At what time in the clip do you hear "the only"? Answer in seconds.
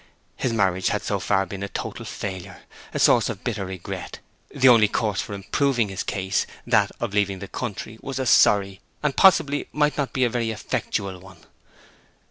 4.59-4.87